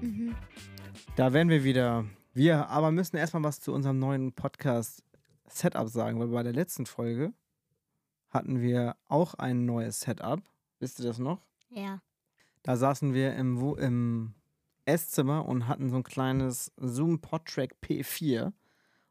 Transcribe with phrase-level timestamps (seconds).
[0.00, 0.34] Mhm.
[1.16, 2.04] Da werden wir wieder.
[2.32, 7.32] Wir aber müssen erstmal was zu unserem neuen Podcast-Setup sagen, weil bei der letzten Folge
[8.28, 10.40] hatten wir auch ein neues Setup.
[10.78, 11.40] Wisst ihr das noch?
[11.70, 12.00] Ja.
[12.62, 14.34] Da saßen wir im, Wo- im
[14.84, 18.52] Esszimmer und hatten so ein kleines Zoom Podtrack P4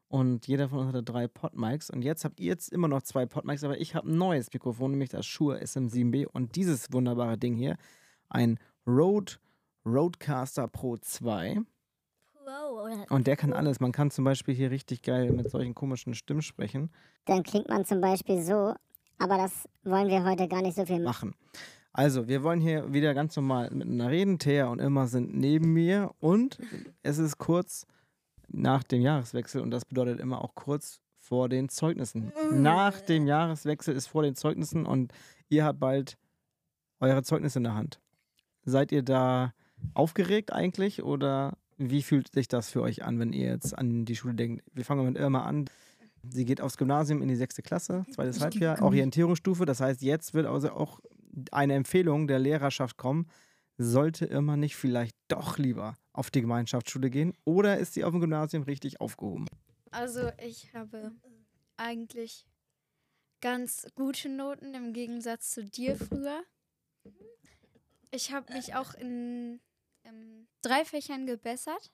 [0.08, 3.26] und jeder von uns hatte drei Podmics und jetzt habt ihr jetzt immer noch zwei
[3.26, 7.54] Podmics, aber ich habe ein neues Mikrofon, nämlich das Shure SM7B und dieses wunderbare Ding
[7.54, 7.76] hier,
[8.28, 9.34] ein Rode
[9.86, 11.60] Rodecaster Pro 2
[12.44, 13.06] Wow, oder?
[13.10, 13.80] und der kann alles.
[13.80, 16.90] Man kann zum Beispiel hier richtig geil mit solchen komischen Stimmen sprechen.
[17.26, 18.74] Dann klingt man zum Beispiel so,
[19.18, 21.30] aber das wollen wir heute gar nicht so viel machen.
[21.30, 21.34] machen.
[21.92, 24.38] Also, wir wollen hier wieder ganz normal miteinander reden.
[24.38, 26.58] Thea und Emma sind neben mir und
[27.02, 27.86] es ist kurz
[28.48, 32.32] nach dem Jahreswechsel und das bedeutet immer auch kurz vor den Zeugnissen.
[32.52, 35.12] Nach dem Jahreswechsel ist vor den Zeugnissen und
[35.48, 36.16] ihr habt bald
[37.00, 38.00] eure Zeugnisse in der Hand.
[38.64, 39.52] Seid ihr da
[39.94, 44.16] aufgeregt eigentlich oder wie fühlt sich das für euch an, wenn ihr jetzt an die
[44.16, 44.64] Schule denkt?
[44.74, 45.64] Wir fangen mit Irma an.
[46.28, 49.64] Sie geht aufs Gymnasium in die sechste Klasse, zweites Halbjahr, Orientierungsstufe.
[49.64, 51.00] Das heißt, jetzt wird also auch
[51.50, 53.26] eine Empfehlung der Lehrerschaft kommen.
[53.78, 58.20] Sollte Irma nicht vielleicht doch lieber auf die Gemeinschaftsschule gehen oder ist sie auf dem
[58.20, 59.46] Gymnasium richtig aufgehoben?
[59.90, 61.12] Also ich habe
[61.78, 62.46] eigentlich
[63.40, 66.42] ganz gute Noten im Gegensatz zu dir früher.
[68.10, 69.60] Ich habe mich auch in
[70.04, 71.90] ähm, drei Fächern gebessert.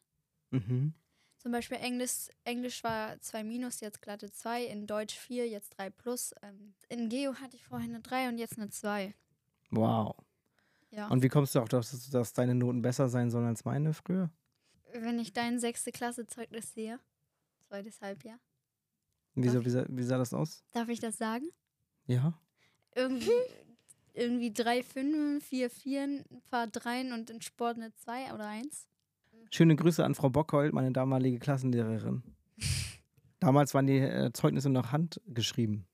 [0.51, 0.95] Mhm.
[1.39, 4.65] Zum Beispiel Englisch, Englisch war 2 minus, jetzt glatte 2.
[4.65, 6.35] In Deutsch 4, jetzt 3 plus.
[6.43, 9.15] Ähm, in Geo hatte ich vorher eine 3 und jetzt eine 2.
[9.71, 10.17] Wow.
[10.91, 11.09] Ja.
[11.09, 13.93] Und wie kommst du auch darauf, dass, dass deine Noten besser sein sollen als meine
[13.93, 14.31] früher?
[14.93, 16.99] wenn ich dein sechste Klasse Zeugnis sehe,
[17.69, 18.39] zweites Halbjahr,
[19.35, 20.65] Wieso, wie, sah- wie sah das aus?
[20.73, 21.51] darf ich das sagen?
[22.07, 22.33] Ja.
[22.95, 23.31] Irgendwie,
[24.17, 28.89] irgendwie drei Fünfen, vier Vieren, ein paar Dreien und in Sport eine Zwei oder Eins.
[29.51, 32.23] Schöne Grüße an Frau Bockhold, meine damalige Klassenlehrerin.
[33.41, 35.87] Damals waren die äh, Zeugnisse noch handgeschrieben.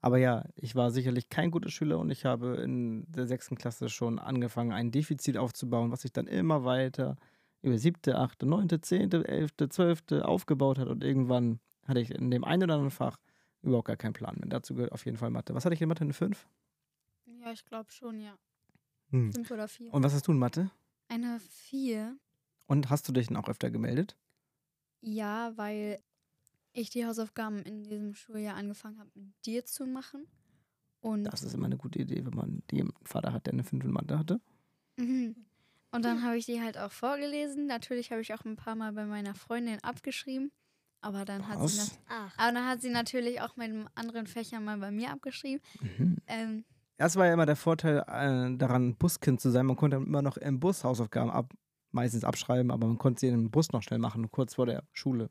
[0.00, 3.88] Aber ja, ich war sicherlich kein guter Schüler und ich habe in der sechsten Klasse
[3.88, 7.16] schon angefangen, ein Defizit aufzubauen, was sich dann immer weiter
[7.62, 12.44] über siebte, achte, neunte, zehnte, elfte, zwölfte aufgebaut hat und irgendwann hatte ich in dem
[12.44, 13.18] einen oder anderen Fach
[13.62, 14.50] überhaupt gar keinen Plan mehr.
[14.50, 15.54] Dazu gehört auf jeden Fall Mathe.
[15.54, 16.04] Was hatte ich in Mathe?
[16.04, 16.46] Eine 5?
[17.54, 18.36] Ich glaube schon, ja.
[19.10, 19.32] Hm.
[19.32, 19.94] Fünf oder vier.
[19.94, 20.70] Und was hast du in Mathe?
[21.08, 22.18] Eine Vier.
[22.66, 24.16] Und hast du dich denn auch öfter gemeldet?
[25.00, 26.00] Ja, weil
[26.72, 30.26] ich die Hausaufgaben in diesem Schuljahr angefangen habe, mit dir zu machen.
[31.00, 33.84] Und, Das ist immer eine gute Idee, wenn man jemanden Vater hat, der eine 5
[33.84, 34.40] in Mathe hatte.
[34.96, 35.34] Mhm.
[35.90, 37.66] und dann habe ich die halt auch vorgelesen.
[37.66, 40.50] Natürlich habe ich auch ein paar Mal bei meiner Freundin abgeschrieben.
[41.00, 44.64] Aber dann hat sie das Aber dann hat sie natürlich auch mit den anderen Fächern
[44.64, 45.60] mal bei mir abgeschrieben.
[45.80, 46.16] Mhm.
[46.26, 46.64] Ähm,
[46.96, 49.66] Das war ja immer der Vorteil äh, daran, Buskind zu sein.
[49.66, 51.52] Man konnte immer noch im Bus Hausaufgaben ab,
[51.90, 55.30] meistens abschreiben, aber man konnte sie im Bus noch schnell machen, kurz vor der Schule.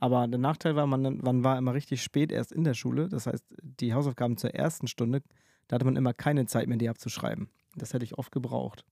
[0.00, 3.08] Aber der Nachteil war, man, man war immer richtig spät erst in der Schule.
[3.08, 5.22] Das heißt, die Hausaufgaben zur ersten Stunde,
[5.66, 7.48] da hatte man immer keine Zeit mehr, die abzuschreiben.
[7.76, 8.84] Das hätte ich oft gebraucht.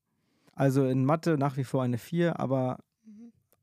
[0.53, 2.79] Also in Mathe nach wie vor eine 4, aber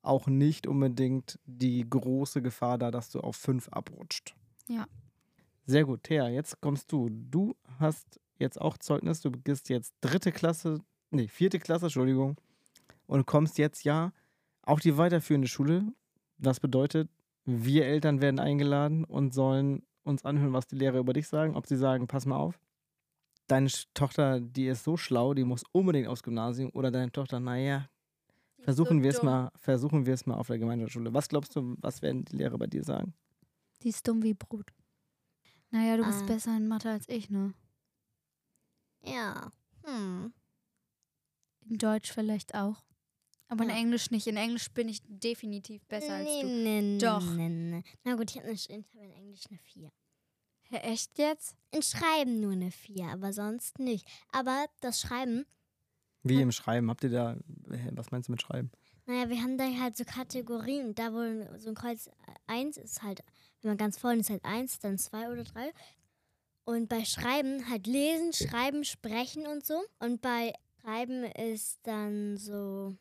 [0.02, 4.36] auch nicht unbedingt die große Gefahr da, dass du auf 5 abrutscht.
[4.68, 4.86] Ja.
[5.66, 6.04] Sehr gut.
[6.04, 7.10] Thea, jetzt kommst du.
[7.10, 9.22] Du hast jetzt auch Zeugnis.
[9.22, 12.38] Du bist jetzt dritte Klasse, nee, vierte Klasse, Entschuldigung.
[13.08, 14.12] Und kommst jetzt ja
[14.62, 15.92] auf die weiterführende Schule.
[16.38, 17.10] Das bedeutet,
[17.46, 21.56] wir Eltern werden eingeladen und sollen uns anhören, was die Lehrer über dich sagen.
[21.56, 22.60] Ob sie sagen, pass mal auf,
[23.48, 26.70] deine Tochter, die ist so schlau, die muss unbedingt aufs Gymnasium.
[26.74, 27.90] Oder deine Tochter, naja,
[28.60, 31.14] versuchen wir es mal, versuchen wir es mal auf der Gemeinschaftsschule.
[31.14, 33.14] Was glaubst du, was werden die Lehrer bei dir sagen?
[33.82, 34.72] Die ist dumm wie Brot.
[35.72, 36.26] Naja, du bist Ah.
[36.26, 37.54] besser in Mathe als ich, ne?
[39.06, 39.52] Ja.
[39.84, 40.34] Hm.
[41.70, 42.84] In Deutsch vielleicht auch.
[43.48, 43.76] Aber in Ja.
[43.78, 44.28] Englisch nicht.
[44.28, 46.48] In Englisch bin ich definitiv besser als nee, du.
[46.48, 47.36] Nee, nee, Doch.
[47.36, 47.84] Nee, nee.
[48.04, 49.92] Na gut, ich habe hab in Englisch eine 4.
[50.70, 51.56] Hä, echt jetzt?
[51.72, 54.08] In Schreiben nur eine 4, aber sonst nicht.
[54.32, 55.46] Aber das Schreiben,
[56.24, 56.90] Wie im Schreiben?
[56.90, 57.38] Habt ihr da,
[57.92, 58.72] was meinst du mit Schreiben?
[59.06, 60.96] naja, wir haben da halt so Kategorien.
[60.96, 62.10] Da wo so ein Kreuz
[62.48, 63.22] 1 ist halt,
[63.62, 65.72] wenn man ganz vorne ist halt 1, dann 2 oder 3.
[66.66, 69.82] Und bei Schreiben halt lesen, schreiben, sprechen und so.
[70.00, 72.96] Und bei Schreiben ist dann so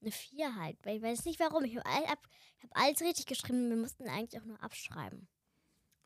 [0.00, 0.78] eine 4 halt.
[0.84, 1.64] Weil ich weiß nicht warum.
[1.64, 2.18] Ich habe all, hab
[2.72, 3.68] alles richtig geschrieben.
[3.70, 5.26] Wir mussten eigentlich auch nur abschreiben.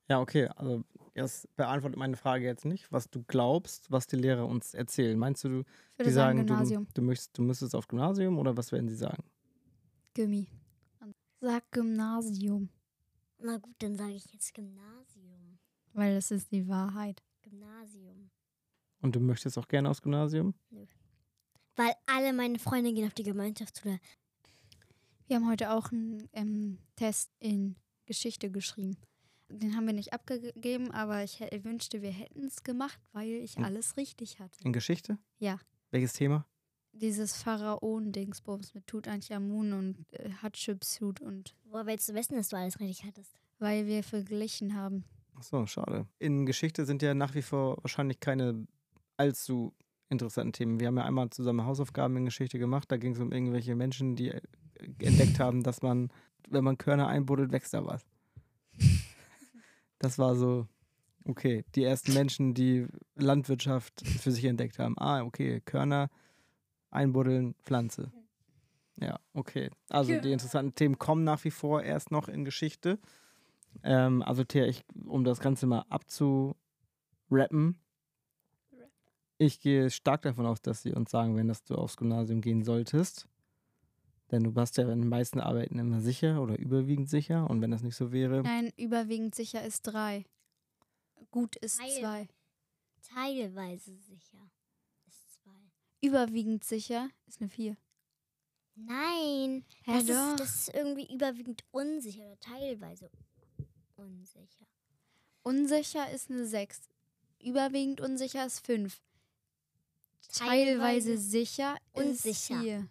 [0.09, 0.47] Ja, okay.
[0.57, 0.85] Also,
[1.15, 5.19] das beantwortet meine Frage jetzt nicht, was du glaubst, was die Lehrer uns erzählen.
[5.19, 5.65] Meinst du,
[5.99, 6.89] Ich die sagen, sagen du, Gymnasium.
[6.95, 9.25] du, möchtest, du müsstest auf Gymnasium oder was werden sie sagen?
[10.15, 10.47] Gummi.
[11.41, 12.71] Sag Gymnasium.
[13.39, 15.06] Na gut, dann sage ich jetzt Gymnasium.
[15.97, 17.23] Weil das ist die Wahrheit.
[17.41, 18.31] Gymnasium.
[19.01, 20.55] Und du möchtest auch gerne aufs Gymnasium?
[20.69, 20.85] Nö.
[21.75, 23.99] Weil alle meine Freunde gehen auf die Gemeinschaftsschule.
[25.27, 28.99] Wir haben heute auch einen ähm, Test in Geschichte geschrieben.
[29.49, 33.97] Den haben wir nicht abgegeben, aber ich wünschte, wir hätten es gemacht, weil ich alles
[33.97, 34.65] richtig hatte.
[34.65, 35.19] In Geschichte?
[35.39, 35.59] Ja.
[35.93, 36.47] Welches Thema?
[36.93, 42.81] Dieses Pharaonen-Dingsbums mit Tutanchamun und äh, Hatschepsut und Woher willst du wissen, dass du alles
[42.81, 43.39] richtig hattest?
[43.59, 45.05] weil wir verglichen haben.
[45.39, 46.07] Ach so, schade.
[46.19, 48.67] In Geschichte sind ja nach wie vor wahrscheinlich keine
[49.17, 49.75] allzu
[50.09, 50.81] interessanten Themen.
[50.81, 52.91] Wir haben ja einmal zusammen Hausaufgaben in Geschichte gemacht.
[52.91, 54.41] Da ging es um irgendwelche Menschen, die äh,
[55.01, 56.11] entdeckt haben, dass man,
[56.49, 58.07] wenn man Körner einbuddelt, wächst da was.
[59.99, 60.69] Das war so,
[61.25, 64.95] okay, die ersten Menschen, die Landwirtschaft für sich entdeckt haben.
[64.99, 66.11] Ah, okay, Körner
[66.91, 68.13] einbuddeln, Pflanze.
[69.01, 69.71] Ja, okay.
[69.89, 72.99] Also die interessanten Themen kommen nach wie vor erst noch in Geschichte.
[73.83, 77.79] Ähm, also Thea, ich, um das Ganze mal abzurappen,
[79.39, 82.63] ich gehe stark davon aus, dass sie uns sagen werden, dass du aufs Gymnasium gehen
[82.63, 83.29] solltest.
[84.31, 87.49] Denn du warst ja in den meisten Arbeiten immer sicher oder überwiegend sicher.
[87.49, 90.25] Und wenn das nicht so wäre, Nein, überwiegend sicher ist drei.
[91.31, 92.01] Gut ist Teil.
[92.01, 92.29] zwei.
[93.15, 94.39] Teilweise sicher.
[95.07, 95.53] Ist zwei.
[96.01, 97.77] Überwiegend sicher ist eine vier.
[98.75, 103.11] Nein, Hä, das, ist, das ist irgendwie überwiegend unsicher oder teilweise
[104.07, 104.67] unsicher.
[105.43, 106.81] Unsicher ist eine sechs.
[107.43, 109.01] Überwiegend unsicher ist fünf.
[110.33, 112.61] Teilweise sicher ist unsicher.
[112.61, 112.89] vier.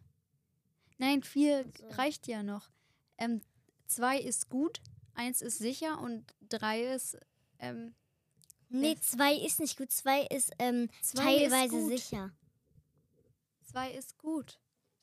[0.97, 1.87] Nein, vier So.
[1.97, 2.69] reicht ja noch.
[3.17, 3.41] Ähm,
[3.87, 4.81] zwei ist gut,
[5.13, 7.17] eins ist sicher und drei ist
[7.59, 7.93] ähm,
[8.69, 9.01] Nee, Ja.
[9.01, 9.91] zwei ist nicht gut.
[9.91, 11.89] Zwei ist ähm, ist teilweise gut.
[11.89, 12.31] sicher.
[13.63, 14.59] zwei ist gut.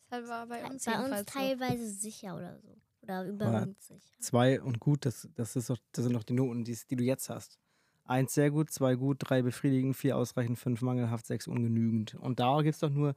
[0.09, 1.39] Das war bei uns Bei uns jedenfalls so.
[1.39, 2.77] teilweise sicher oder so.
[3.03, 4.17] Oder überwiegend sicher.
[4.21, 7.05] zwei und gut, das, das, ist doch, das sind doch die Noten, die, die du
[7.05, 7.59] jetzt hast.
[8.05, 12.15] Eins sehr gut, zwei gut, drei befriedigend, vier ausreichend, fünf mangelhaft, sechs ungenügend.
[12.17, 13.15] Und da gibt es doch nur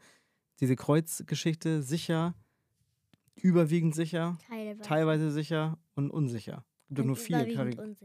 [0.60, 2.36] diese Kreuzgeschichte, sicher,
[3.36, 4.82] überwiegend sicher, Teilweise.
[4.82, 6.66] teilweise sicher und unsicher.
[6.88, 7.96] Gibt doch nur vier Kategorien.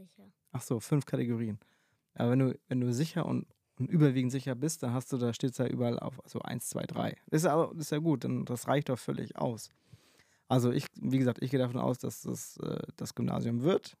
[0.51, 1.59] Ach so, fünf Kategorien.
[2.13, 3.47] Aber wenn du, wenn du sicher und,
[3.77, 6.67] und überwiegend sicher bist, dann hast du, da steht es ja überall auf, also eins,
[6.67, 7.15] zwei, drei.
[7.27, 9.69] Das ist ja, das ist ja gut, dann das reicht doch völlig aus.
[10.51, 13.95] Also ich, wie gesagt, ich gehe davon aus, dass das äh, das Gymnasium wird.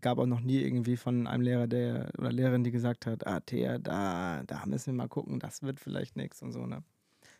[0.00, 3.38] Gab auch noch nie irgendwie von einem Lehrer, der oder Lehrerin, die gesagt hat, ah,
[3.38, 6.82] Thea, da, da müssen wir mal gucken, das wird vielleicht nichts und so, ne?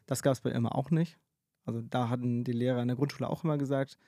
[0.06, 1.18] Das gab es bei Irma auch nicht.
[1.64, 3.98] Also da hatten die Lehrer in der Grundschule auch immer gesagt,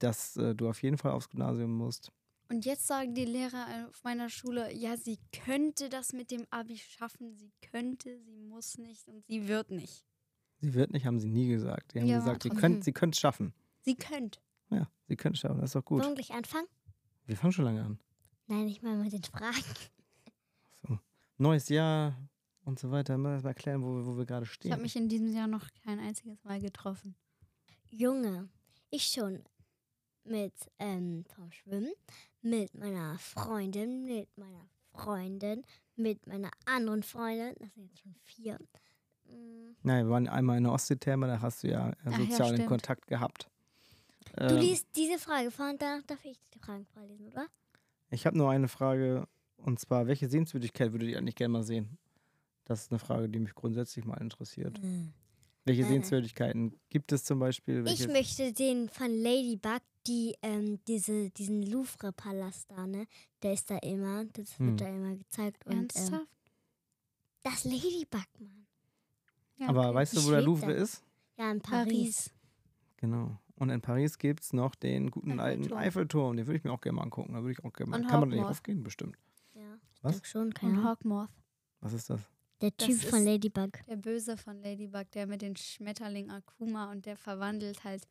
[0.00, 2.12] dass äh, du auf jeden Fall aufs Gymnasium musst.
[2.50, 6.76] Und jetzt sagen die Lehrer auf meiner Schule, ja, sie könnte das mit dem Abi
[6.76, 10.04] schaffen, sie könnte, sie muss nicht und sie wird nicht.
[10.60, 11.92] Sie wird nicht, haben sie nie gesagt.
[11.92, 13.54] Sie haben Ja, gesagt, sie könnt sie es schaffen.
[13.82, 14.40] Sie könnte.
[14.70, 16.02] Ja, sie können es schaffen, das ist doch gut.
[16.04, 16.66] Wollen wir gleich anfangen?
[17.26, 17.98] Wir fangen schon lange an.
[18.46, 19.62] Nein, ich meine mit den Fragen.
[20.86, 20.98] So.
[21.38, 22.16] Neues Jahr
[22.64, 23.16] und so weiter.
[23.16, 24.82] Mal mal erklären, wo, wir- wo wir gerade Ich habe stehen.
[24.82, 27.14] mich in diesem Jahr noch kein einziges Mal getroffen.
[27.88, 28.48] Junge,
[28.90, 29.42] ich schon
[30.24, 31.92] mit ähm, vom Schwimmen,
[32.42, 35.62] mit meiner Freundin, mit meiner Freundin,
[35.96, 37.54] mit meiner anderen Freundin.
[37.58, 38.58] Das sind jetzt schon vier.
[39.30, 42.24] Mm, Nein, wir waren einmal in der Ostsee-Therme, da hast du ja äh, Ach ja,
[42.26, 42.68] sozialen stimmt.
[42.68, 43.48] Kontakt gehabt.
[44.36, 47.46] Du Ähm, liest diese Frage vor und danach darf ich die Fragen vorlesen, oder?
[48.10, 51.98] ich habe nur eine Frage und zwar, welche Sehenswürdigkeit würdet ihr eigentlich gerne mal sehen?
[52.64, 54.80] Das ist eine Frage, die mich grundsätzlich mal interessiert.
[55.64, 55.86] Welche Äh.
[55.88, 57.84] Sehenswürdigkeiten gibt es zum Beispiel?
[57.84, 63.06] Welche Ich möchte den von Ladybug, die, ähm, diese, diesen Louvre-Palast da, ne?
[63.42, 64.68] Der ist da immer, das Hm.
[64.68, 65.66] wird da immer gezeigt.
[65.66, 66.26] Und ähm, Ernsthaft?
[67.42, 68.66] das Ladybug, Mann.
[69.60, 69.94] Ja, Aber okay.
[69.94, 70.80] weißt du, wo der Louvre da.
[70.82, 71.02] ist?
[71.36, 72.32] Ja, in Paris.
[72.96, 73.38] Genau.
[73.56, 75.78] Und in Paris gibt es noch den guten alten Eiffelturm.
[75.78, 76.36] Eiffelturm.
[76.38, 77.34] Den würde ich mir auch gerne mal angucken.
[77.34, 78.00] Da würde ich auch gerne mal.
[78.00, 78.82] Und Kann man da nicht aufgehen?
[78.82, 79.16] Bestimmt.
[79.54, 80.20] Ja, Was?
[80.26, 80.88] schon, keine Und Ahnung.
[80.90, 81.28] Hawkmoth.
[81.80, 82.20] Was ist das?
[82.62, 83.70] Der Das Typ von ist- Ladybug.
[83.86, 88.06] Der Böse von Ladybug, der mit den Schmetterling Akuma und der verwandelt halt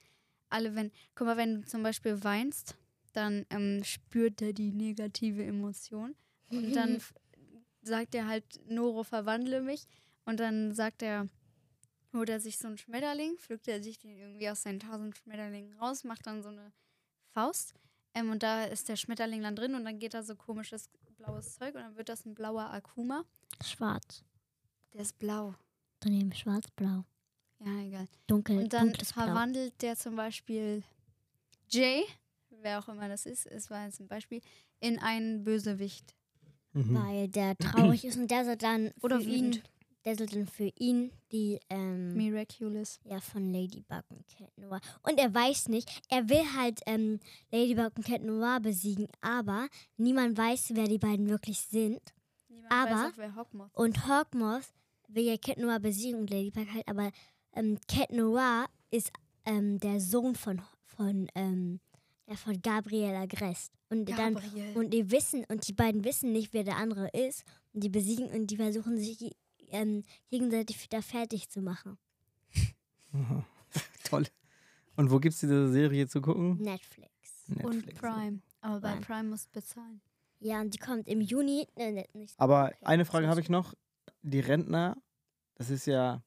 [0.49, 2.75] alle, wenn, guck mal, wenn du zum Beispiel weinst,
[3.13, 6.15] dann ähm, spürt er die negative Emotion
[6.49, 6.97] und dann
[7.81, 9.85] sagt er halt, Noro, verwandle mich
[10.25, 11.27] und dann sagt er,
[12.13, 15.73] holt er sich so einen Schmetterling, pflückt er sich den irgendwie aus seinen tausend Schmetterlingen
[15.77, 16.71] raus, macht dann so eine
[17.31, 17.73] Faust
[18.13, 21.55] ähm, und da ist der Schmetterling dann drin und dann geht da so komisches blaues
[21.55, 23.23] Zeug und dann wird das ein blauer Akuma.
[23.63, 24.23] Schwarz.
[24.93, 25.53] Der ist blau.
[25.99, 27.03] Daneben schwarz-blau.
[27.59, 28.07] Ja, egal.
[28.27, 29.25] Dunkel, Und dann dunkles Blau.
[29.25, 30.83] verwandelt der zum Beispiel
[31.67, 32.03] Jay,
[32.49, 34.41] wer auch immer das ist, es war jetzt ein Beispiel,
[34.79, 36.15] in einen Bösewicht.
[36.71, 36.95] Mhm.
[36.95, 39.63] Weil der traurig ist und der soll dann Oder wütend.
[40.05, 42.99] Der soll dann für ihn die ähm, Miraculous.
[43.03, 44.79] ja, von Ladybug und Cat Noir.
[45.03, 47.19] Und er weiß nicht, er will halt ähm,
[47.51, 52.01] Ladybug und Cat Noir besiegen, aber niemand weiß, wer die beiden wirklich sind.
[52.47, 54.73] Niemand Aber- weiß auch, wer Hawkmoth Und Hawkmoth
[55.09, 57.11] will ja Cat Noir besiegen und Ladybug halt, aber
[57.53, 59.11] ähm, Cat Noir ist
[59.45, 61.79] ähm, der Sohn von, von, ähm,
[62.27, 63.73] ja, von Gabriel Agrest.
[63.89, 64.75] Und dann Gabriel.
[64.77, 67.43] und die wissen und die beiden wissen nicht, wer der andere ist.
[67.73, 69.31] Und die besiegen und die versuchen sich
[69.71, 71.97] ähm, gegenseitig wieder fertig zu machen.
[73.13, 73.45] Aha.
[74.03, 74.25] Toll.
[74.95, 76.57] Und wo gibt es diese Serie zu gucken?
[76.61, 77.11] Netflix.
[77.47, 77.99] und Netflix.
[77.99, 78.41] Prime.
[78.61, 79.05] Aber bei Prime.
[79.05, 80.01] Prime musst du bezahlen.
[80.39, 81.67] Ja, und die kommt im Juni.
[81.75, 83.73] Äh, ne, nicht Aber okay, eine Frage habe ich noch.
[84.21, 84.97] Die Rentner,
[85.55, 86.21] das ist ja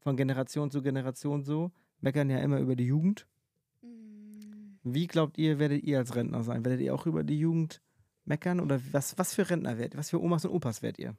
[0.00, 1.70] von Generation zu Generation so,
[2.00, 3.26] meckern ja immer über die Jugend.
[3.82, 4.76] Mm.
[4.82, 6.64] Wie glaubt ihr, werdet ihr als Rentner sein?
[6.64, 7.82] Werdet ihr auch über die Jugend
[8.24, 8.60] meckern?
[8.60, 9.98] Oder was, was für Rentner werdet ihr?
[9.98, 11.16] Was für Omas und Opas werdet ihr?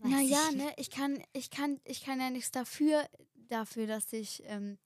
[0.00, 3.06] Weiß Naja, ich ne, ich kann, ich kann, ich kann ja nichts dafür,
[3.48, 4.78] dafür, dass ich, ähm,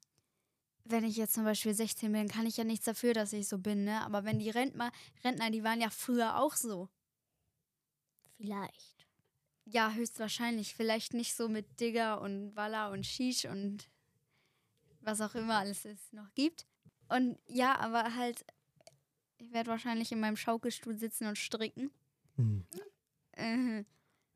[0.85, 3.59] wenn ich jetzt zum Beispiel 16 bin, kann ich ja nichts dafür, dass ich so
[3.59, 4.05] bin, ne?
[4.05, 4.91] Aber wenn die Rentner,
[5.23, 6.89] Rentner, die waren ja früher auch so.
[8.37, 9.07] Vielleicht.
[9.67, 10.75] Ja, höchstwahrscheinlich.
[10.75, 13.89] Vielleicht nicht so mit Digger und Walla und Shish und
[15.01, 16.67] was auch immer alles es noch gibt.
[17.09, 18.45] Und ja, aber halt,
[19.39, 21.91] ich werde wahrscheinlich in meinem Schaukelstuhl sitzen und stricken.
[23.33, 23.85] Äh,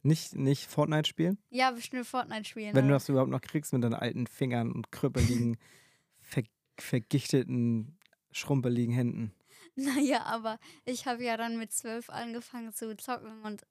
[0.02, 1.38] Nicht, nicht Fortnite spielen?
[1.50, 2.74] ja, bestimmt Fortnite spielen.
[2.74, 5.56] Wenn du aber- das überhaupt noch kriegst mit deinen alten Fingern und krüppeligen,
[6.20, 6.42] ver
[6.78, 7.96] vergichteten,
[8.30, 9.32] schrumpeligen Händen.
[9.74, 13.66] Naja, aber ich habe ja dann mit zwölf angefangen zu zocken und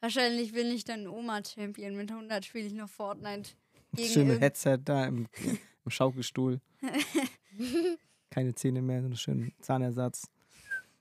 [0.00, 1.94] wahrscheinlich bin ich dann Oma-Champion.
[1.96, 3.50] Mit 100 spiele ich noch Fortnite.
[3.94, 5.26] Gegen Schön mit irgend- Headset da im,
[5.84, 6.60] im Schaukelstuhl.
[8.30, 10.28] Keine Zähne mehr, so einen schönen Zahnersatz.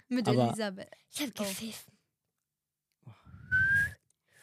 [0.10, 1.44] mit aber- Elisabeth, Ich habe Oh.
[1.44, 1.94] gepfiffen.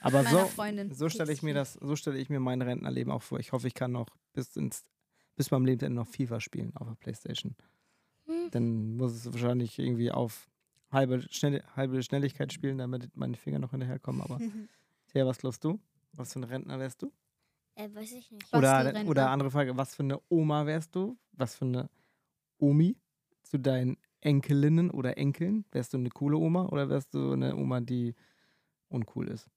[0.04, 0.92] Aber so, Freundin.
[0.92, 3.38] so stelle ich mir das, so stelle ich mir mein Rentnerleben auch vor.
[3.38, 4.84] Ich hoffe, ich kann noch bis ins
[5.36, 7.56] bis beim Lebensende noch FIFA spielen auf der Playstation.
[8.26, 8.50] Hm.
[8.50, 10.48] Dann muss es wahrscheinlich irgendwie auf
[10.90, 14.22] halbe, Schnell, halbe Schnelligkeit spielen, damit meine Finger noch hinterherkommen.
[14.22, 14.38] Aber
[15.08, 15.80] Thea, was glaubst du?
[16.12, 17.12] Was für ein Rentner wärst du?
[17.74, 18.54] Äh, weiß ich nicht.
[18.54, 21.16] Oder, oder andere Frage, was für eine Oma wärst du?
[21.32, 21.90] Was für eine
[22.58, 22.96] Omi
[23.42, 25.64] zu deinen Enkelinnen oder Enkeln?
[25.72, 28.14] Wärst du eine coole Oma oder wärst du eine Oma, die
[28.88, 29.50] uncool ist?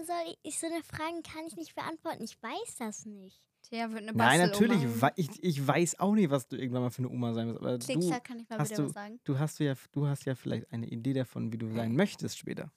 [0.00, 2.22] Woher soll ich, so eine Frage kann ich nicht beantworten.
[2.22, 3.42] Ich weiß das nicht.
[3.62, 4.82] Thea wird eine Nein, natürlich.
[5.16, 7.60] Ich, ich weiß auch nicht, was du irgendwann mal für eine Oma sein wirst.
[7.60, 9.20] Aber du, kann ich mal hast bitte du- was sagen.
[9.24, 12.72] du, hast ja, du hast ja vielleicht eine Idee davon, wie du sein möchtest später.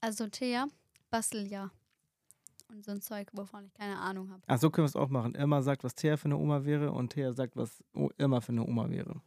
[0.00, 0.68] Also Thea,
[1.10, 1.70] Basteljahr.
[2.68, 4.42] Und so ein Zeug, wovon ich keine Ahnung habe.
[4.46, 5.34] Ach, so können wir es auch machen.
[5.34, 7.82] Irma sagt, was Thea für eine Oma wäre und Thea sagt, was
[8.16, 9.20] Irma für eine Oma wäre.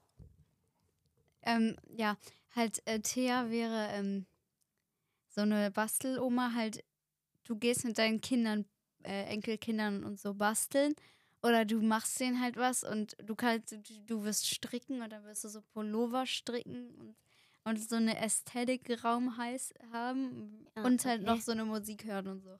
[1.42, 2.18] Ähm, ja,
[2.56, 4.26] halt, äh, Thea wäre ähm,
[5.28, 6.84] so eine Basteloma, halt,
[7.44, 8.66] du gehst mit deinen Kindern,
[9.04, 10.94] äh, Enkelkindern und so basteln.
[11.42, 15.44] Oder du machst denen halt was und du kannst, du, du wirst stricken oder wirst
[15.44, 17.16] du so Pullover stricken und,
[17.66, 21.30] und so eine Ästhetik-Raum heiß haben Ah, und halt okay.
[21.32, 22.58] noch so eine Musik hören und so.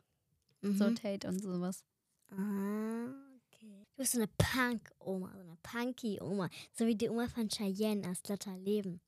[0.62, 0.96] So Mhm.
[0.96, 1.84] Tate und sowas.
[2.32, 3.06] Ah,
[3.48, 3.86] okay.
[3.92, 6.50] Du bist so eine Punk-Oma, so eine Punky-Oma.
[6.74, 9.00] So wie die Oma von Cheyenne aus Lotter Leben.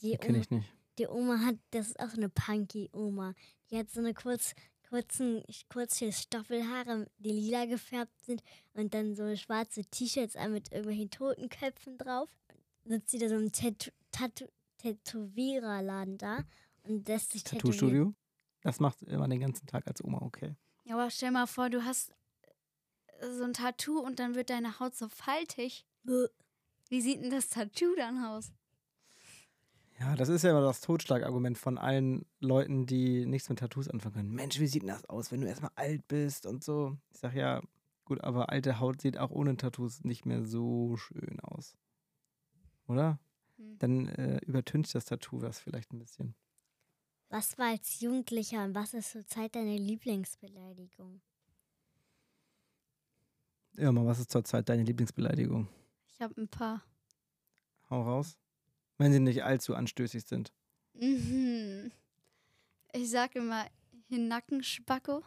[0.00, 0.72] Die, Oma, ich nicht.
[0.98, 3.34] die Oma hat, das ist auch so eine Punky-Oma.
[3.70, 4.54] Die hat so eine kurz,
[4.92, 8.42] kurzen, kurze Stoffelhaare, die lila gefärbt sind
[8.74, 12.28] und dann so schwarze T-Shirts an mit irgendwelchen Totenköpfen drauf.
[12.84, 16.44] Sitzt sie da so im Tätow- Tattoo- Tätowiererladen da
[16.82, 17.62] und lässt sich tätowieren.
[17.72, 18.14] Tattoo-Studio?
[18.60, 20.56] Das macht immer den ganzen Tag als Oma, okay.
[20.84, 22.10] Ja, aber stell mal vor, du hast
[23.20, 25.86] äh, so ein Tattoo und dann wird deine Haut so faltig.
[26.02, 26.26] Bäh.
[26.90, 28.52] Wie sieht denn das Tattoo dann aus?
[30.02, 34.14] Ja, das ist ja immer das Totschlagargument von allen Leuten, die nichts mit Tattoos anfangen
[34.14, 34.34] können.
[34.34, 36.96] Mensch, wie sieht denn das aus, wenn du erstmal alt bist und so?
[37.12, 37.62] Ich sag ja,
[38.04, 41.76] gut, aber alte Haut sieht auch ohne Tattoos nicht mehr so schön aus.
[42.88, 43.20] Oder?
[43.58, 43.78] Hm.
[43.78, 46.34] Dann äh, übertüncht das Tattoo das vielleicht ein bisschen.
[47.28, 51.22] Was war als Jugendlicher und was ist zurzeit deine Lieblingsbeleidigung?
[53.76, 55.68] Irma, was ist zurzeit deine Lieblingsbeleidigung?
[56.08, 56.82] Ich habe ein paar.
[57.88, 58.36] Hau raus.
[58.98, 60.52] Wenn sie nicht allzu anstößig sind.
[60.94, 61.90] Mhm.
[62.92, 63.66] Ich sag immer
[64.08, 65.24] Hinnacken-Spacko.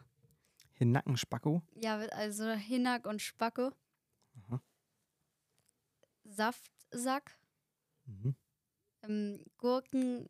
[0.74, 1.62] Hinnacken-Spacko?
[1.76, 3.72] Ja, also Hinnack und Spacko.
[4.38, 4.62] Aha.
[6.24, 7.38] Saftsack.
[8.06, 8.36] Mhm.
[9.04, 10.30] Ähm, Gurken.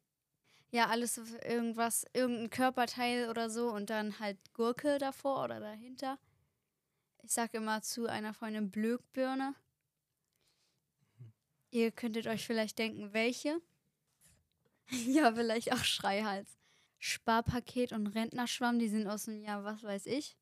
[0.71, 6.19] Ja, alles irgendwas, irgendein Körperteil oder so und dann halt Gurke davor oder dahinter.
[7.23, 9.55] Ich sag immer zu einer Freundin Blökbirne.
[11.75, 13.61] Ihr könntet euch vielleicht denken, welche.
[15.07, 16.57] ja, vielleicht auch Schreihals.
[16.99, 20.37] Sparpaket und Rentnerschwamm, die sind aus dem Jahr, was weiß ich.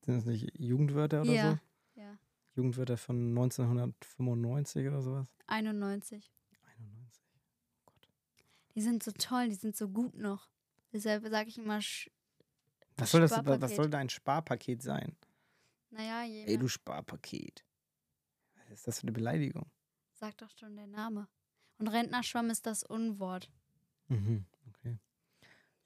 [0.00, 2.00] Sind das nicht Jugendwörter oder ja, so?
[2.00, 2.18] ja.
[2.54, 5.26] Jugendwörter von 1995 oder sowas?
[5.48, 6.32] 91.
[6.78, 7.22] 91.
[8.74, 10.48] Die sind so toll, die sind so gut noch.
[10.94, 12.10] Deshalb sage ich immer, Sch
[12.96, 15.14] Was soll, das, was soll dein Sparpaket sein?
[15.90, 17.66] Naja, je Ey, du Sparpaket.
[18.54, 19.70] Was ist das für eine Beleidigung?
[20.20, 21.26] Sagt doch schon der Name.
[21.78, 23.50] Und Rentnerschwamm ist das Unwort.
[24.08, 24.98] Mhm, okay.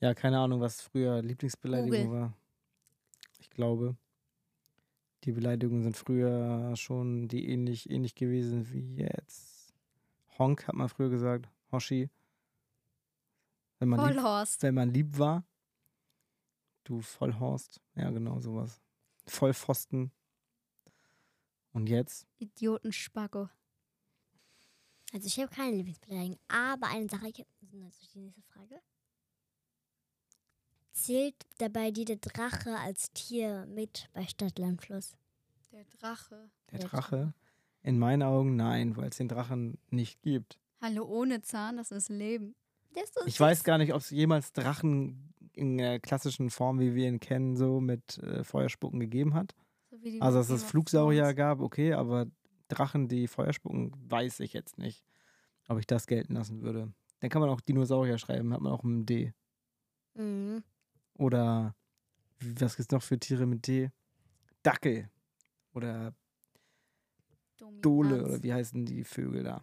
[0.01, 2.21] Ja, keine Ahnung, was früher Lieblingsbeleidigung Google.
[2.21, 2.37] war.
[3.39, 3.97] Ich glaube,
[5.23, 9.73] die Beleidigungen sind früher schon die ähnlich, ähnlich gewesen wie jetzt.
[10.37, 11.49] Honk hat man früher gesagt.
[11.71, 12.11] Hoshi.
[13.79, 14.63] Wenn man, lieb, Vollhorst.
[14.63, 15.45] wenn man lieb war.
[16.83, 17.81] Du Vollhorst.
[17.95, 18.83] Ja, genau, sowas.
[19.27, 20.11] Vollpfosten.
[21.73, 22.27] Und jetzt?
[22.39, 23.49] Idiotenspacko.
[25.15, 28.81] Also ich habe keine Lieblingsbeleidigung, aber eine Sache, ich habe also die nächste Frage.
[30.93, 35.17] Zählt dabei dir der Drache als Tier mit bei Stadtlandfluss?
[35.71, 36.51] Der Drache.
[36.73, 37.33] Der Drache?
[37.83, 40.59] In meinen Augen nein, weil es den Drachen nicht gibt.
[40.81, 42.57] Hallo ohne Zahn, das ist Leben.
[42.97, 46.97] Der ist Ich weiß gar nicht, ob es jemals Drachen in der klassischen Form, wie
[46.97, 49.55] wir ihn kennen, so mit äh, Feuerspucken gegeben hat.
[49.93, 52.27] So wie die Also, dass es Flugsaurier gab, okay, aber
[52.69, 55.05] Drachen, die Feuer spucken, weiß ich jetzt nicht,
[55.69, 56.93] ob ich das gelten lassen würde.
[57.21, 59.33] Dann kann man auch Dinosaurier schreiben, hat man auch einem D.
[60.15, 60.63] Mhm.
[61.15, 61.75] Oder
[62.41, 63.91] was gibt es noch für Tiere mit D?
[64.63, 65.11] Dackel.
[65.73, 66.15] Oder
[67.59, 68.29] Dole, Dominanz.
[68.29, 69.63] oder wie heißen die Vögel da?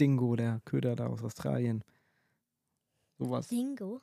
[0.00, 1.84] Dingo, der Köder da aus Australien.
[3.18, 3.48] Sowas.
[3.48, 4.00] Dingo?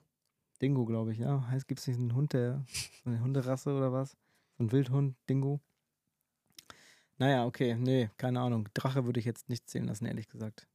[0.61, 1.47] Dingo, glaube ich, ja.
[1.47, 2.63] Heißt, gibt es nicht einen Hund, der,
[3.03, 4.11] so eine Hunderasse oder was?
[4.57, 5.59] So ein Wildhund, Dingo.
[7.21, 8.67] Naja, okay, nee, keine Ahnung.
[8.73, 10.67] Drache würde ich jetzt nicht zählen lassen, ehrlich gesagt.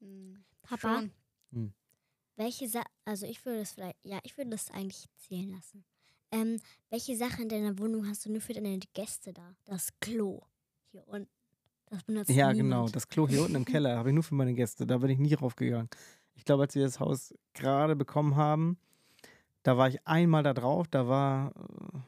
[0.00, 1.00] Hm, Papa?
[1.50, 1.74] schon.
[2.36, 5.84] Welche Sa also ich würde das vielleicht, ja, ich würde das eigentlich zählen lassen.
[6.30, 6.60] Ähm,
[6.90, 9.56] welche Sache in deiner Wohnung hast du nur für deine Gäste da?
[9.64, 10.42] Das Klo.
[10.92, 11.28] Hier unten.
[11.86, 12.58] Das benutzt Ja, niemand.
[12.58, 12.88] genau.
[12.90, 14.86] Das Klo hier unten im Keller habe ich nur für meine Gäste.
[14.86, 15.88] Da bin ich nie raufgegangen.
[16.36, 18.78] Ich glaube, als wir das Haus gerade bekommen haben,
[19.64, 20.86] da war ich einmal da drauf.
[20.86, 21.98] Da war, äh,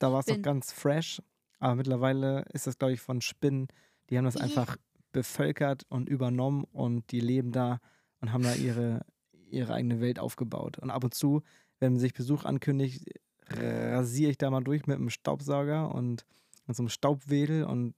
[0.00, 1.22] da war es noch ganz fresh.
[1.62, 3.68] Aber mittlerweile ist das, glaube ich, von Spinnen.
[4.10, 4.76] Die haben das einfach
[5.12, 7.78] bevölkert und übernommen und die leben da
[8.20, 9.02] und haben da ihre,
[9.48, 10.80] ihre eigene Welt aufgebaut.
[10.80, 11.42] Und ab und zu,
[11.78, 13.04] wenn sich Besuch ankündigt,
[13.46, 16.26] rasiere ich da mal durch mit einem Staubsauger und
[16.66, 17.94] mit so einem Staubwedel und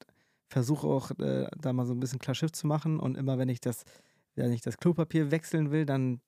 [0.47, 3.01] versuche auch äh, da mal so ein bisschen klar Schiff zu machen.
[3.01, 3.85] Und immer wenn ich das,
[4.35, 6.21] wenn ich das Klopapier wechseln will, dann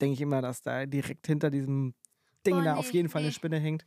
[0.00, 1.94] denke ich immer, dass da direkt hinter diesem
[2.46, 3.32] Ding Oh, da auf nee, jeden Fall eine.
[3.32, 3.84] Spinne hängt.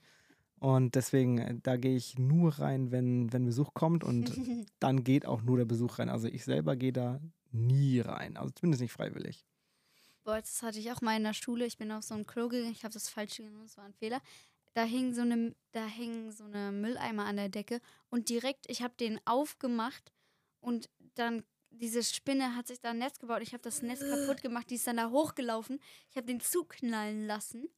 [0.60, 4.32] Und deswegen, äh, da gehe ich nur rein, wenn, wenn Besuch kommt und
[4.80, 6.10] dann geht auch nur der Besuch rein.
[6.10, 7.20] Also ich selber gehe da
[7.52, 8.38] nie rein.
[8.38, 9.46] Also zumindest nicht freiwillig.
[10.24, 11.66] Boah, das hatte ich auch mal in der Schule.
[11.66, 12.72] Ich bin auf so ein Klo gegangen.
[12.72, 13.64] Ich habe das falsch genommen.
[13.64, 14.22] Das war ein Fehler.
[14.74, 18.84] Da hing so eine, da hängen so eine Mülleimer an der Decke und direkt, ich
[18.84, 20.12] habe den aufgemacht
[20.60, 23.42] und dann diese Spinne hat sich da ein Netz gebaut.
[23.42, 24.70] Ich habe das Netz kaputt gemacht.
[24.70, 25.80] Die ist dann da hochgelaufen.
[26.10, 27.70] Ich habe den zuknallen lassen.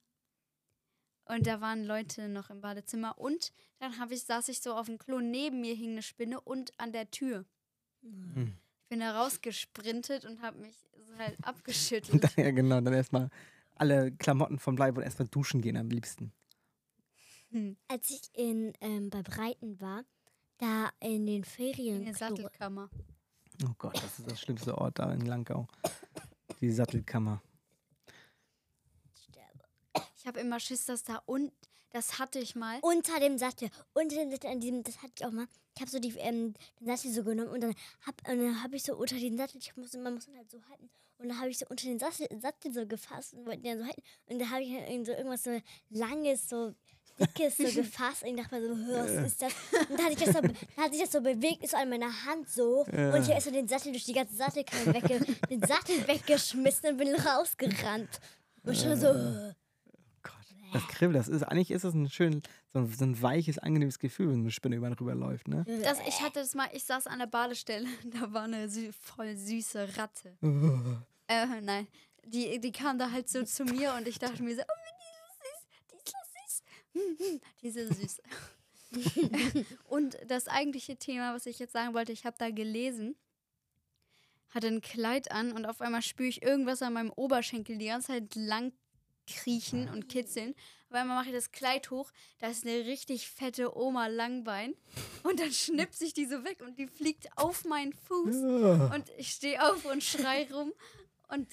[1.30, 3.20] Und da waren Leute noch im Badezimmer.
[3.20, 5.20] Und dann habe ich, saß ich so auf dem Klo.
[5.20, 7.46] Neben mir hing eine Spinne und an der Tür.
[8.02, 8.56] Hm.
[8.82, 12.28] Ich bin da rausgesprintet und habe mich so halt abgeschüttelt.
[12.36, 12.82] ja, genau.
[12.82, 13.30] Dann erstmal
[13.76, 16.34] alle Klamotten vom Leib und erstmal duschen gehen am liebsten.
[17.52, 17.78] Hm.
[17.88, 20.04] Als ich in, ähm, bei Breiten war,
[20.58, 22.00] da in den Ferien.
[22.00, 22.90] In der Sattelkammer.
[23.64, 25.68] Oh Gott, das ist das schlimmste Ort da in Langau.
[26.60, 27.40] Die Sattelkammer.
[30.30, 31.52] Ich habe immer Schiss, dass da und
[31.92, 32.78] das hatte ich mal.
[32.84, 33.72] Unter dem Sattel.
[33.96, 35.48] Unter dem Sattel, an diesem, das hatte ich auch mal.
[35.74, 37.74] Ich habe so die, ähm, den Sattel so genommen und dann
[38.06, 40.60] habe dann hab ich so unter den Sattel, ich muss, man muss ihn halt so
[40.70, 40.88] halten.
[41.18, 43.86] Und dann habe ich so unter den Sattel, Sattel so gefasst und wollte den so
[43.86, 44.04] halten.
[44.28, 46.76] Und dann habe ich halt irgend so irgendwas so langes, so
[47.20, 48.22] dickes so gefasst.
[48.22, 49.54] Und ich dachte mir so, "Hör, was ist das?
[49.90, 51.90] Und dann hatte ich das so, dann hat sich das so bewegt, ist so an
[51.90, 52.82] meiner Hand so.
[52.86, 56.98] Und ich habe so den Sattel durch die ganze Sattelkammer wegge den Sattel weggeschmissen und
[56.98, 58.20] bin rausgerannt.
[58.62, 59.08] Und schon so,
[60.74, 61.18] das kribbelt.
[61.18, 62.42] Das ist, eigentlich ist es ein schön,
[62.74, 65.66] so ein, so ein weiches, angenehmes Gefühl, wenn eine Spinne über einen rüberläuft, ne?
[65.84, 69.36] Das, ich hatte das mal, ich saß an der Badestelle, da war eine sü voll
[69.36, 70.38] süße Ratte.
[71.32, 71.88] Äh, nein.
[72.26, 74.74] Die, die kam da halt so zu mir und ich dachte mir so, oh,
[75.94, 76.64] die ist so süß,
[77.62, 78.22] die ist so süß.
[78.92, 79.78] Die ist so süß.
[79.90, 83.16] und das eigentliche Thema, was ich jetzt sagen wollte, ich habe da gelesen,
[84.50, 88.08] hatte ein Kleid an und auf einmal spüre ich irgendwas an meinem Oberschenkel die ganze
[88.08, 88.74] Zeit lang
[89.36, 90.56] kriechen und kitzeln.
[90.92, 94.74] Einmal mache ich das Kleid hoch, da ist eine richtig fette Oma Langbein
[95.24, 99.30] und dann schnippt sich die so weg und die fliegt auf meinen Fuß und ich
[99.30, 100.74] stehe auf und schrei rum
[101.28, 101.48] und,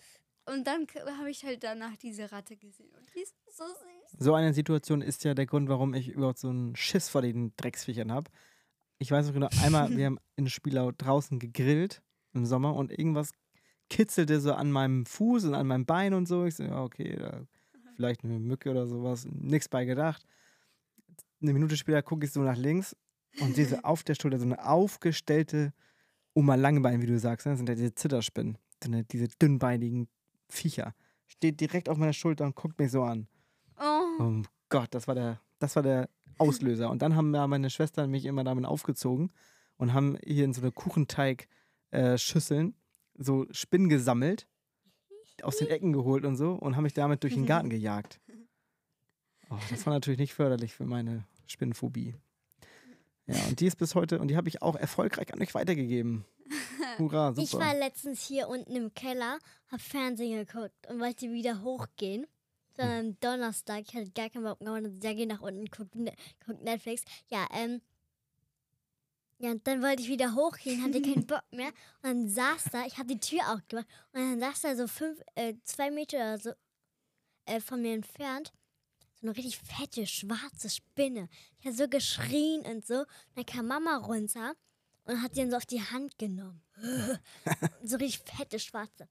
[0.47, 0.87] und dann
[1.19, 4.19] habe ich halt danach diese Ratte gesehen und die ist so süß.
[4.19, 7.53] So eine Situation ist ja der Grund, warum ich überhaupt so einen Schiss vor den
[7.57, 8.31] Drecksviechern habe.
[8.99, 12.01] Ich weiß noch genau, einmal, wir haben in Spielau draußen gegrillt
[12.33, 13.33] im Sommer und irgendwas
[13.91, 16.45] kitzelte so an meinem Fuß und an meinem Bein und so.
[16.47, 17.43] Ich so, ja, okay, da
[17.97, 19.27] vielleicht eine Mücke oder sowas.
[19.31, 20.27] Nichts bei gedacht.
[21.43, 22.97] Eine Minute später gucke ich so nach links
[23.41, 25.73] und diese auf der Schulter so eine aufgestellte
[26.35, 27.53] Oma Langebein, wie du sagst, ne?
[27.53, 30.09] das sind ja diese Zitterspinnen, eine, diese dünnbeinigen
[30.49, 30.95] Viecher.
[31.27, 33.27] Steht direkt auf meiner Schulter und guckt mich so an.
[33.81, 34.03] Oh.
[34.19, 36.91] Oh Gott, das war der, das war der Auslöser.
[36.91, 39.33] Und dann haben ja meine Schwester und mich immer damit aufgezogen
[39.77, 42.75] und haben hier in so eine Kuchenteig-Schüsseln
[43.15, 44.47] so Spinnen gesammelt,
[45.43, 48.21] aus den Ecken geholt und so und haben mich damit durch den Garten gejagt.
[49.49, 52.17] Oh, das war natürlich nicht förderlich für meine Spinnenphobie.
[53.29, 56.25] Ja, und die ist bis heute, und die habe ich auch erfolgreich an euch weitergegeben.
[56.99, 57.43] Hurra, super.
[57.43, 59.39] Ich war letztens hier unten im Keller,
[59.71, 62.27] hab Fernsehen geguckt und wollte wieder hochgehen.
[62.77, 65.95] So am Donnerstag, ich hatte gar keinen Bock mehr und der geht nach unten, guckt,
[65.95, 66.13] ne
[66.45, 67.05] guckt Netflix.
[67.29, 67.81] Ja, ähm.
[69.39, 71.69] Ja, und dann wollte ich wieder hochgehen, hatte keinen Bock mehr.
[72.03, 74.87] Und dann saß da, ich habe die Tür auch gemacht, und dann saß da so
[74.87, 76.51] fünf, äh, zwei Meter oder so
[77.45, 78.53] äh, von mir entfernt,
[79.21, 81.29] so eine richtig fette, schwarze Spinne.
[81.59, 83.01] Ich habe so geschrien und so.
[83.01, 84.55] Und dann kam Mama runter
[85.05, 86.63] und hat den so auf die Hand genommen.
[87.83, 89.09] so richtig fette, schwarze.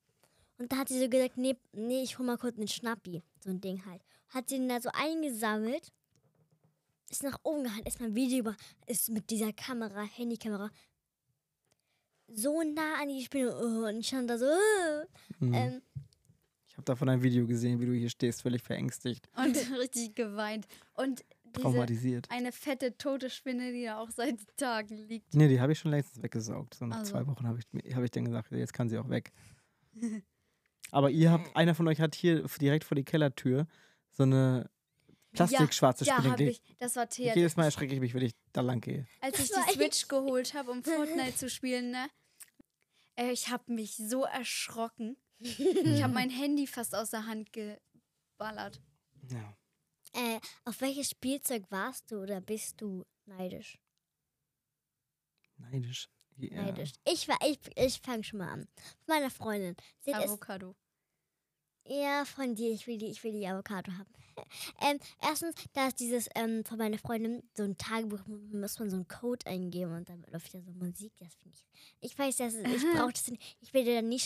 [0.57, 3.23] Und da hat sie so gesagt, nee, nee, ich hol mal kurz einen Schnappi.
[3.43, 4.01] So ein Ding halt.
[4.29, 5.91] Hat sie den da so eingesammelt,
[7.10, 8.56] ist nach oben gehalten, ist mein Video über,
[8.88, 10.70] ist mit dieser Kamera, Handykamera,
[12.28, 13.56] so nah an die Spinne.
[13.56, 14.46] Oh, und ich stand da so.
[15.39, 15.54] Mhm.
[15.54, 15.82] ähm,
[16.68, 20.68] ich habe davon ein Video gesehen, wie du hier stehst, völlig verängstigt, Und richtig geweint.
[20.96, 22.30] Und diese traumatisiert.
[22.30, 25.34] eine fette tote Spinne, die da auch seit Tagen liegt.
[25.34, 26.74] Nee, die habe ich schon längst weggesaugt.
[26.74, 27.12] So nach Also.
[27.13, 29.32] zwei Wochen habe ich, hab ich dann gesagt, jetzt kann sie auch weg.
[30.91, 33.68] Aber ihr habt, einer von euch hat hier direkt vor die Kellertür
[34.12, 34.70] so eine
[35.36, 36.32] plastikschwarze Ja, Spinne.
[36.32, 36.62] hab die- ich.
[36.80, 37.36] Das war Thea.
[37.36, 39.08] Jedes Mal erschrecke ich mich, wenn ich da lang gehe.
[39.21, 42.10] Als ich die Switch geholt habe, um Fortnite zu spielen, ne?
[43.15, 45.17] Äh, ich habe mich so erschrocken.
[45.39, 48.82] Ich habe mein Handy fast aus der Hand geballert.
[49.30, 49.58] Ja.
[50.13, 53.78] äh, auf welches Spielzeug warst du oder bist du neidisch?
[55.58, 56.10] Neidisch.
[56.38, 56.63] Ja.
[56.63, 56.91] Neidisch.
[57.06, 58.67] Ich war, ich, ich fange schon mal an.
[58.76, 59.76] Von meiner Freundin.
[60.02, 60.76] Sie Avocado.
[61.88, 62.71] Ja, von dir.
[62.71, 64.10] Ich will die, ich will die Avocado haben.
[64.82, 68.89] ähm, erstens, da ist dieses ähm, von meiner Freundin so ein Tagebuch, mu- muss man
[68.89, 71.13] so einen Code eingeben und dann läuft ja so Musik.
[71.19, 71.65] Das finde ich.
[72.02, 73.58] Ich weiß, dass es- ich brauche das nicht.
[73.62, 74.19] Ich will da nie,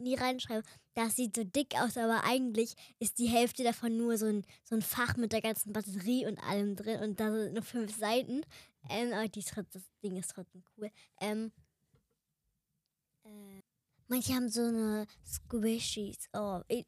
[0.00, 0.64] nie reinschreiben.
[0.94, 4.74] Das sieht so dick aus, aber eigentlich ist die Hälfte davon nur so ein, so
[4.74, 8.42] ein Fach mit der ganzen Batterie und allem drin und da sind nur fünf Seiten.
[8.90, 10.90] Ähm, aber die, ist das Ding ist trotzdem cool.
[11.20, 11.52] Ähm,
[13.24, 13.62] äh,
[14.08, 16.28] manche haben so eine Squishies.
[16.34, 16.84] Oh, ich,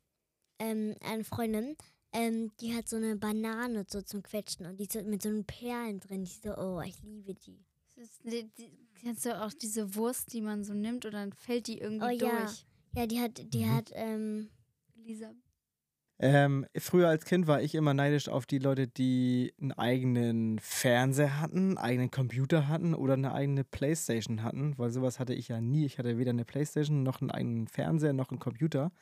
[0.59, 1.77] ähm, eine Freundin,
[2.13, 5.29] ähm, die hat so eine Banane so zum Quetschen und die ist so mit so
[5.29, 6.25] einen Perlen drin.
[6.25, 7.65] Die so, oh, ich liebe die.
[7.97, 11.33] Das ist, die, die, kennst du auch diese Wurst, die man so nimmt und dann
[11.33, 12.41] fällt die irgendwie Oh ja.
[12.45, 12.67] durch?
[12.95, 13.75] Ja, die hat, die Mhm.
[13.75, 14.49] hat, ähm,
[14.95, 15.33] Lisa.
[16.19, 21.41] Ähm, früher als Kind war ich immer neidisch auf die Leute, die einen eigenen Fernseher
[21.41, 25.61] hatten, einen eigenen Computer hatten oder eine eigene Playstation hatten, weil sowas hatte ich ja
[25.61, 25.85] nie.
[25.85, 28.93] Ich hatte weder eine Playstation noch einen eigenen Fernseher noch einen Computer.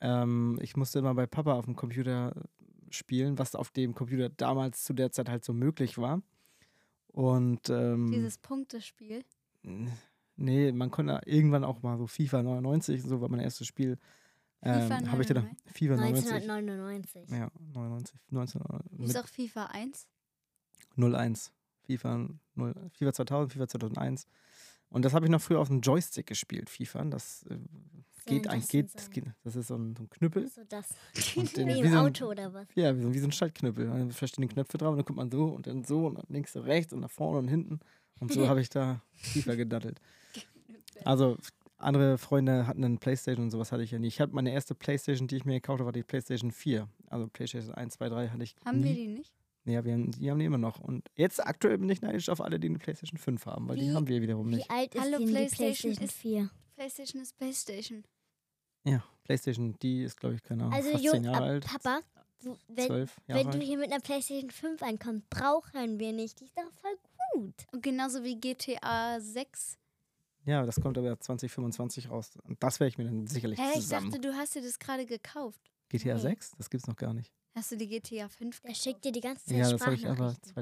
[0.00, 2.34] Ähm, ich musste immer bei Papa auf dem Computer
[2.90, 6.22] spielen, was auf dem Computer damals zu der Zeit halt so möglich war.
[7.08, 9.24] Und ähm, Dieses Punktespiel.
[10.36, 13.98] nee, man konnte irgendwann auch mal so FIFA 99, so war mein erstes Spiel.
[14.62, 15.72] FIFA Ähm, Habe ich dann 99?
[15.72, 16.32] FIFA 99.
[16.32, 17.30] 1999.
[17.30, 18.60] Ja, 99, 19,
[19.04, 20.06] Ist auch FIFA 1?
[20.96, 21.52] 01.
[21.86, 24.26] FIFA, 0, FIFA 2000, FIFA 2001.
[24.90, 27.04] Und das habe ich noch früher auf dem Joystick gespielt, FIFA.
[27.06, 27.58] Das äh,
[28.30, 30.48] geht denn geht, das geht, das ist so ein, so ein Knüppel.
[30.48, 30.88] So das.
[31.36, 32.66] Und den, Wie wie im so ein, Auto oder was?
[32.74, 33.86] Ja, wie so, wie so ein Schaltknüppel.
[33.86, 36.26] Da sind verschiedene Knöpfe drauf und dann guckt man so und dann so und dann
[36.28, 37.80] links und rechts und nach vorne und hinten.
[38.18, 40.00] Und so habe ich da FIFA gedattelt.
[41.04, 41.36] Also
[41.78, 44.08] andere Freunde hatten einen Playstation und sowas hatte ich ja nie.
[44.08, 46.86] Ich habe meine erste Playstation, die ich mir gekauft habe, war die Playstation 4.
[47.06, 48.84] Also Playstation 1, 2, 3 hatte ich Haben nie.
[48.88, 49.32] wir die nicht?
[49.66, 50.78] Ja, wir haben, die haben die immer noch.
[50.80, 53.90] Und jetzt aktuell bin ich neidisch auf alle, die eine PlayStation 5 haben, weil die
[53.90, 54.70] Wie- haben wir wiederum Wie nicht.
[54.70, 56.50] alt ist Hallo, die PlayStation PlayStation ist- 4?
[56.76, 58.04] PlayStation ist PlayStation.
[58.84, 61.66] Ja, PlayStation, die ist, glaube ich, keine Ahnung, Also, fast Jung, 10 Jahre alt.
[61.66, 62.00] Papa,
[62.42, 66.40] du, wenn, 12 Jahre wenn du hier mit einer PlayStation 5 ankommst, brauchen wir nicht.
[66.40, 66.96] Die ist doch voll
[67.34, 67.54] gut.
[67.72, 69.76] Und genauso wie GTA 6.
[70.46, 72.32] Ja, das kommt aber 2025 raus.
[72.44, 74.10] Und das werde ich mir dann sicherlich Hä, ich zusammen.
[74.10, 75.60] dachte, du hast dir das gerade gekauft.
[75.90, 76.20] GTA Nee.
[76.20, 76.52] 6?
[76.56, 77.30] Das gibt's noch gar nicht.
[77.54, 80.06] Hast du die GTA 5 Der schickt dir die ganze Zeit Ja, das habe ich
[80.06, 80.52] aber Sprachnachrichten.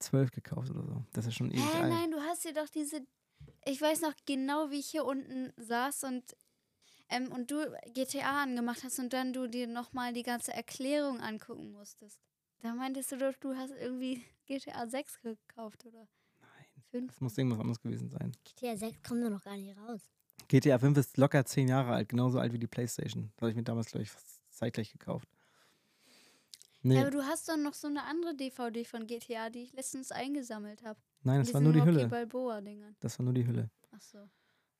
[0.00, 1.02] 2012 gekauft oder so.
[1.12, 1.92] Das ist schon ewig Hä, alt.
[1.92, 3.00] nein, du hast dir doch diese.
[3.64, 6.36] Ich weiß noch genau, wie ich hier unten saß und,
[7.08, 7.56] ähm, und du
[7.94, 12.20] GTA angemacht hast und dann du dir nochmal die ganze Erklärung angucken musstest.
[12.60, 16.06] Da meintest du doch, du hast irgendwie GTA 6 gekauft, oder?
[16.40, 17.12] Nein, 5?
[17.12, 18.32] das muss irgendwas anderes gewesen sein.
[18.44, 20.00] GTA 6 kommt nur noch gar nicht raus.
[20.48, 23.32] GTA 5 ist locker 10 Jahre alt, genauso alt wie die Playstation.
[23.36, 24.10] Da habe ich mir damals, glaube ich,
[24.50, 25.28] zeitgleich gekauft.
[26.88, 29.72] Ja, Nee, aber du hast doch noch so eine andere DVD von GTA, die ich
[29.72, 30.98] letztens eingesammelt habe.
[31.22, 32.06] nein, das war nur die Hülle.
[32.08, 32.96] Balboa-Dingern.
[33.00, 33.70] Das war nur die Hülle.
[33.92, 34.18] Ach so.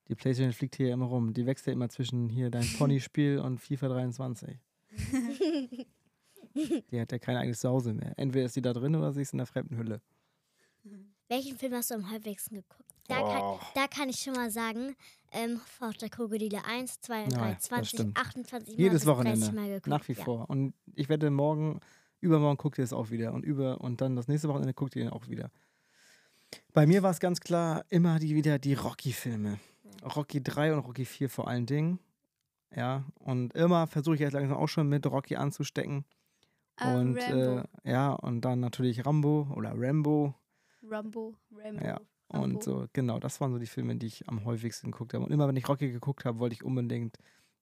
[0.09, 1.33] Die Playstation fliegt hier immer rum.
[1.35, 4.57] Die wechselt immer zwischen hier dein Pony-Spiel und FIFA 23.
[6.55, 8.15] Die hat ja kein eigenes Zuhause mehr.
[8.17, 10.01] Entweder ist die da drin oder sie ist in der fremden Hülle.
[11.29, 12.95] Welchen Film hast du am häufigsten geguckt?
[13.09, 13.59] Da, Oh.
[13.59, 14.97] kann, da kann ich schon mal sagen,
[15.37, 18.19] ähm, Fort der Krokodile 1, 2 und Ja, 3, das 20, stimmt.
[18.19, 19.53] 28 Mal Jedes bis 30 Wochenende.
[19.53, 19.87] Mal geguckt.
[19.87, 20.25] Nach wie ja.
[20.25, 20.51] vor.
[20.51, 21.81] Und ich wette, morgen,
[22.21, 23.33] übermorgen guckt ihr es auch wieder.
[23.33, 25.51] Und über und dann das nächste Wochenende guckt ihr ihn auch wieder.
[26.73, 29.59] Bei mir war es ganz klar immer die, wieder die Rocky-Filme.
[30.15, 31.99] Rocky 3 und Rocky 4 vor allen Dingen.
[32.75, 36.05] Ja, und immer versuche ich jetzt langsam auch schon mit Rocky anzustecken.
[36.77, 37.17] Ah, und.
[37.17, 40.35] Äh, ja, und dann natürlich Rambo oder Rambo.
[40.89, 41.35] Rambo.
[41.51, 41.85] Rambo.
[41.85, 45.25] Ja, Und so, genau, das waren so die Filme, die ich am häufigsten geguckt habe.
[45.25, 47.17] Und immer wenn ich Rocky geguckt habe, wollte ich unbedingt,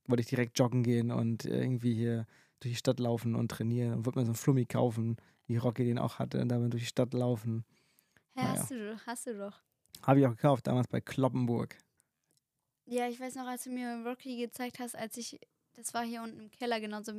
[0.06, 2.26] wollte ich direkt joggen gehen und irgendwie hier
[2.60, 5.84] durch die Stadt laufen und trainieren und wollte mir so einen Flummi kaufen, wie Rocky
[5.84, 7.64] den auch hatte, und damit durch die Stadt laufen.
[8.34, 8.60] Hä, naja.
[8.60, 9.62] hast, du, hast du doch.
[10.02, 11.76] Habe ich auch gekauft, damals bei Kloppenburg.
[12.86, 15.40] Ja, ich weiß noch, als du mir Rocky gezeigt hast, als ich,
[15.74, 17.12] das war hier unten im Keller, genauso,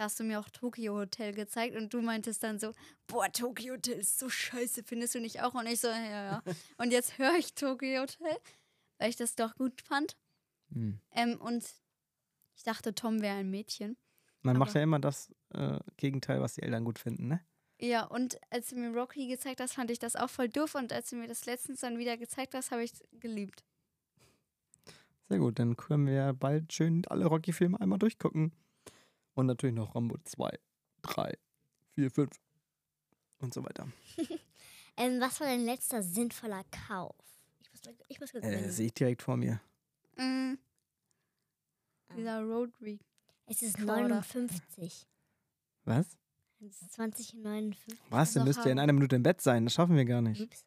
[0.00, 2.72] da hast du mir auch Tokyo Hotel gezeigt und du meintest dann so,
[3.06, 5.52] boah, Tokyo Hotel ist so scheiße, findest du nicht auch?
[5.52, 6.42] Und ich so, ja, ja.
[6.78, 8.38] und jetzt höre ich Tokyo Hotel,
[8.96, 10.16] weil ich das doch gut fand.
[10.72, 10.98] Hm.
[11.12, 11.70] Ähm, und
[12.56, 13.98] ich dachte, Tom wäre ein Mädchen.
[14.40, 17.40] Man macht ja immer das äh, Gegenteil, was die Eltern gut finden, ne?
[17.78, 20.76] Ja, und als du mir Rocky gezeigt hast, fand ich das auch voll doof.
[20.76, 23.64] Und als du mir das letztens dann wieder gezeigt hast, habe ich geliebt.
[25.28, 28.52] Sehr gut, dann können wir bald schön alle Rocky-Filme einmal durchgucken.
[29.40, 30.58] Und natürlich noch Rambo 2,
[31.02, 31.38] 3,
[31.94, 32.30] 4, 5
[33.40, 33.88] und so weiter.
[34.96, 37.14] Ähm, was war dein letzter sinnvoller Kauf?
[38.08, 39.58] Ich muss, ich muss Äh, sehe ich direkt vor mir.
[40.18, 40.54] Mm,
[42.08, 42.14] Ah.
[42.16, 43.00] dieser Road Week.
[43.46, 44.08] Es ist Quarter.
[44.08, 45.06] 59.
[45.84, 46.18] Was?
[46.60, 47.98] Es ist 2059.
[48.10, 48.32] Was?
[48.34, 49.64] Dann noch müsst ihr in einer Minute im Bett sein.
[49.64, 50.42] Das schaffen wir gar nicht.
[50.42, 50.66] Ups.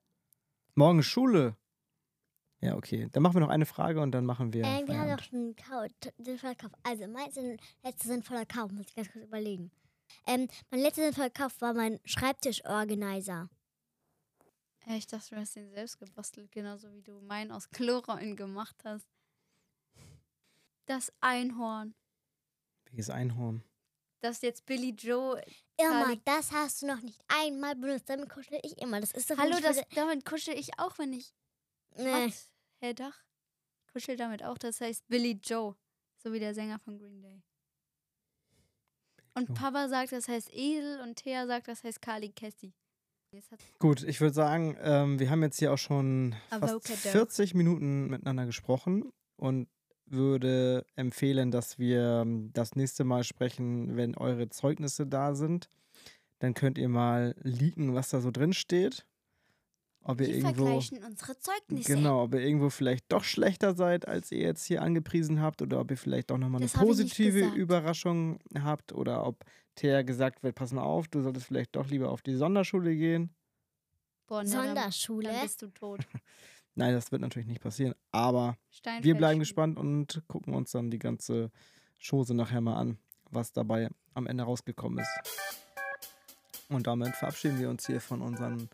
[0.74, 1.56] Morgen Schule.
[2.64, 3.10] Ja, okay.
[3.12, 4.64] Dann machen wir noch eine Frage und dann machen wir.
[4.64, 5.86] Ähm, wir haben doch schon Kau
[6.18, 6.72] sinnvoller Kauf.
[6.84, 9.70] Also, mein sinn- letzter sinnvoller Kauf, muss ich ganz kurz überlegen.
[10.26, 13.50] Ähm, mein letzter sinnvoller Kauf war mein Schreibtischorganizer.
[14.86, 18.78] Ja, ich dachte, du hast den selbst gebastelt, genauso wie du meinen aus Chlorollen gemacht
[18.86, 19.08] hast.
[20.86, 21.96] Das Einhorn.
[22.86, 23.64] Welches Einhorn?
[24.22, 25.42] Das jetzt Billy Joe.
[25.78, 28.10] Irma, das hast du noch nicht einmal benutzt.
[28.10, 29.02] Damit kuschel ich immer.
[29.02, 31.34] Das ist doch Hallo, das, damit kuschel ich auch, wenn ich.
[31.98, 32.28] Nee.
[32.28, 32.53] Was?
[32.84, 33.24] Herr Dach?
[33.94, 34.58] Kuschel damit auch.
[34.58, 35.74] Das heißt Billy Joe.
[36.22, 37.42] So wie der Sänger von Green Day.
[39.36, 39.58] Und Joe.
[39.58, 42.74] Papa sagt, das heißt Edel und Thea sagt, das heißt Kali Cassie.
[43.80, 47.10] Gut, ich würde sagen, ähm, wir haben jetzt hier auch schon fast Avocado.
[47.10, 49.70] 40 Minuten miteinander gesprochen und
[50.06, 55.70] würde empfehlen, dass wir ähm, das nächste Mal sprechen, wenn eure Zeugnisse da sind.
[56.40, 59.06] Dann könnt ihr mal leaken, was da so drin steht.
[60.06, 60.66] Ob ihr wir irgendwo.
[60.66, 61.96] vergleichen unsere Zeugnisse.
[61.96, 65.80] Genau, ob ihr irgendwo vielleicht doch schlechter seid, als ihr jetzt hier angepriesen habt, oder
[65.80, 67.48] ob ihr vielleicht doch nochmal eine positive.
[67.56, 72.10] Überraschung habt, oder ob Thea gesagt wird, pass mal auf, du solltest vielleicht doch lieber
[72.10, 73.34] auf die Sonderschule gehen.
[74.28, 75.30] Boah, ne, Sonderschule.
[75.30, 76.00] dann bist du tot.
[76.76, 78.58] Nein, das wird natürlich nicht passieren, aber
[79.02, 81.52] wir bleiben gespannt und gucken uns dann die ganze
[82.00, 82.98] Chose nachher mal an,
[83.30, 85.54] was dabei am Ende rausgekommen ist.
[86.70, 88.70] Und damit verabschieden wir uns hier von unseren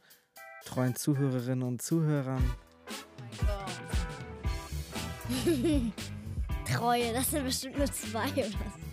[0.65, 2.43] treuen Zuhörerinnen und Zuhörern.
[3.41, 3.80] Oh.
[6.72, 8.88] Treue, das sind bestimmt nur zwei oder so.